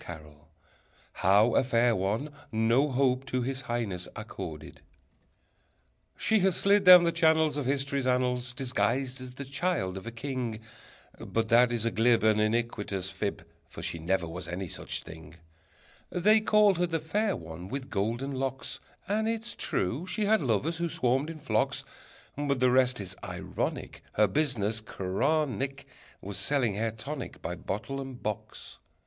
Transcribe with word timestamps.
_]How 1.13 1.53
a 1.53 1.63
Fair 1.63 1.95
One 1.95 2.31
no 2.51 2.89
Hope 2.89 3.23
to 3.27 3.43
His 3.43 3.61
Highness 3.61 4.07
Accorded 4.15 4.81
She 6.17 6.39
has 6.39 6.55
slid 6.55 6.83
down 6.85 7.03
the 7.03 7.11
channels 7.11 7.55
Of 7.55 7.67
history's 7.67 8.07
annals 8.07 8.55
Disguised 8.55 9.21
as 9.21 9.33
the 9.35 9.45
child 9.45 9.97
of 9.97 10.07
a 10.07 10.11
king, 10.11 10.59
But 11.19 11.49
that 11.49 11.71
is 11.71 11.85
a 11.85 11.91
glib 11.91 12.23
And 12.23 12.41
iniquitous 12.41 13.11
fib, 13.11 13.45
For 13.69 13.83
she 13.83 13.99
never 13.99 14.27
was 14.27 14.47
any 14.47 14.67
such 14.67 15.03
thing: 15.03 15.35
They 16.09 16.39
called 16.41 16.79
her 16.79 16.87
the 16.87 16.99
Fair 16.99 17.35
One 17.35 17.67
with 17.67 17.91
Golden 17.91 18.31
Locks, 18.31 18.79
And 19.07 19.27
it's 19.29 19.53
true 19.53 20.07
she 20.07 20.25
had 20.25 20.41
lovers 20.41 20.77
who 20.77 20.89
swarmed 20.89 21.29
in 21.29 21.37
flocks, 21.37 21.83
But 22.35 22.59
the 22.59 22.71
rest 22.71 22.99
is 22.99 23.15
ironic; 23.23 24.01
Her 24.13 24.25
business 24.25 24.81
chronic 24.81 25.85
Was 26.21 26.37
selling 26.39 26.73
hair 26.73 26.89
tonic 26.89 27.39
By 27.43 27.53
bottle 27.53 28.01
and 28.01 28.19
box! 28.23 28.79